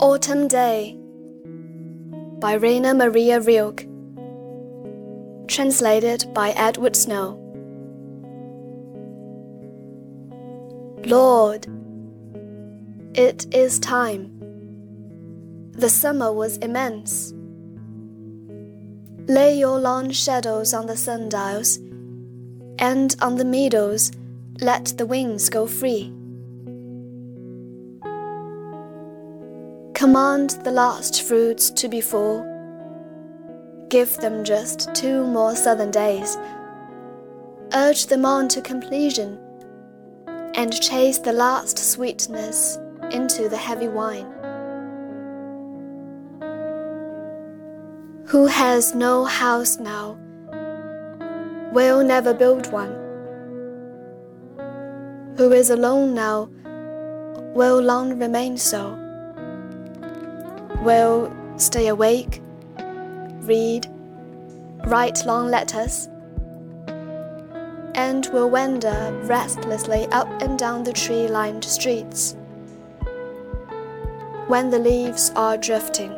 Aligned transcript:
Autumn 0.00 0.48
Day 0.48 0.96
by 2.40 2.54
Rainer 2.54 2.94
Maria 2.94 3.40
Rilke. 3.40 3.86
Translated 5.48 6.32
by 6.32 6.50
Edward 6.50 6.94
Snow. 6.94 7.44
Lord, 11.04 11.66
it 13.14 13.52
is 13.54 13.78
time. 13.80 14.32
The 15.72 15.88
summer 15.88 16.32
was 16.32 16.58
immense. 16.58 17.32
Lay 19.26 19.58
your 19.58 19.78
long 19.78 20.10
shadows 20.10 20.72
on 20.72 20.86
the 20.86 20.96
sundials, 20.96 21.78
and 22.78 23.14
on 23.20 23.36
the 23.36 23.44
meadows 23.44 24.10
let 24.60 24.86
the 24.98 25.06
wings 25.06 25.48
go 25.48 25.68
free. 25.68 26.12
Command 29.94 30.50
the 30.64 30.72
last 30.72 31.22
fruits 31.22 31.70
to 31.70 31.88
be 31.88 32.00
full. 32.00 32.44
Give 33.88 34.12
them 34.16 34.42
just 34.42 34.92
two 34.96 35.24
more 35.24 35.54
southern 35.54 35.92
days. 35.92 36.36
Urge 37.72 38.06
them 38.06 38.24
on 38.24 38.48
to 38.48 38.60
completion, 38.60 39.38
and 40.54 40.82
chase 40.82 41.18
the 41.18 41.32
last 41.32 41.78
sweetness 41.78 42.78
into 43.12 43.48
the 43.48 43.56
heavy 43.56 43.88
wine. 43.88 44.26
Who 48.26 48.46
has 48.46 48.94
no 48.94 49.24
house 49.24 49.78
now 49.78 50.18
will 51.72 52.02
never 52.02 52.34
build 52.34 52.72
one. 52.72 53.07
Who 55.38 55.52
is 55.52 55.70
alone 55.70 56.14
now 56.14 56.48
will 57.54 57.80
long 57.80 58.18
remain 58.18 58.56
so 58.56 58.98
will 60.82 61.32
stay 61.56 61.86
awake, 61.86 62.42
read, 63.42 63.86
write 64.88 65.24
long 65.26 65.46
letters, 65.46 66.08
and 67.94 68.26
will 68.32 68.50
wander 68.50 69.16
restlessly 69.26 70.08
up 70.08 70.28
and 70.42 70.58
down 70.58 70.82
the 70.82 70.92
tree 70.92 71.28
lined 71.28 71.64
streets. 71.64 72.34
When 74.48 74.70
the 74.70 74.80
leaves 74.80 75.30
are 75.36 75.56
drifting, 75.56 76.12